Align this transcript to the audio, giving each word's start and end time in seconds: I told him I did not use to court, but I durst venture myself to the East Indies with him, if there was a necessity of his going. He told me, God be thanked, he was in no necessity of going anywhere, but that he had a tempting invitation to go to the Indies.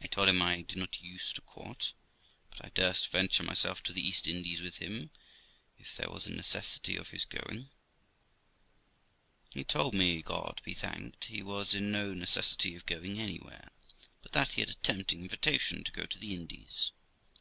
I 0.00 0.06
told 0.06 0.28
him 0.28 0.40
I 0.40 0.62
did 0.62 0.78
not 0.78 1.02
use 1.02 1.32
to 1.32 1.40
court, 1.40 1.94
but 2.50 2.64
I 2.64 2.68
durst 2.76 3.08
venture 3.08 3.42
myself 3.42 3.82
to 3.82 3.92
the 3.92 4.00
East 4.00 4.28
Indies 4.28 4.62
with 4.62 4.76
him, 4.76 5.10
if 5.78 5.96
there 5.96 6.08
was 6.08 6.28
a 6.28 6.30
necessity 6.30 6.94
of 6.94 7.08
his 7.10 7.24
going. 7.24 7.68
He 9.50 9.64
told 9.64 9.94
me, 9.94 10.22
God 10.22 10.60
be 10.64 10.74
thanked, 10.74 11.24
he 11.24 11.42
was 11.42 11.74
in 11.74 11.90
no 11.90 12.14
necessity 12.14 12.76
of 12.76 12.86
going 12.86 13.18
anywhere, 13.18 13.72
but 14.22 14.30
that 14.30 14.52
he 14.52 14.60
had 14.60 14.70
a 14.70 14.74
tempting 14.74 15.22
invitation 15.22 15.82
to 15.82 15.90
go 15.90 16.06
to 16.06 16.20
the 16.20 16.34
Indies. 16.34 16.92